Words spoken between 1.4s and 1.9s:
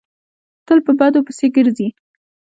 ګرځي.